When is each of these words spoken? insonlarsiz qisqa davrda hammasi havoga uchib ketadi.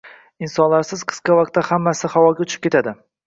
insonlarsiz 0.45 1.03
qisqa 1.11 1.31
davrda 1.39 1.63
hammasi 1.69 2.11
havoga 2.17 2.47
uchib 2.49 2.65
ketadi. 2.67 2.95